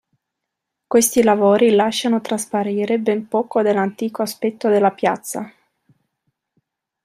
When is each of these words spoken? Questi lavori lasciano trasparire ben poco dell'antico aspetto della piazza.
Questi 0.87 1.21
lavori 1.21 1.69
lasciano 1.69 2.21
trasparire 2.21 2.97
ben 2.97 3.27
poco 3.27 3.61
dell'antico 3.61 4.23
aspetto 4.23 4.67
della 4.67 4.89
piazza. 4.89 5.53